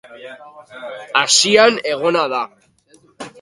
Asian 1.25 1.77
egona 1.91 2.25
da. 2.35 2.41